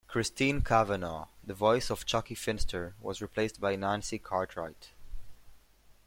Christine 0.07 0.61
Cavanaugh, 0.63 1.27
the 1.43 1.53
voice 1.53 1.91
of 1.91 2.07
Chuckie 2.07 2.33
Finster, 2.33 2.95
was 2.99 3.21
replaced 3.21 3.61
by 3.61 3.75
Nancy 3.75 4.17
Cartwright. 4.17 4.93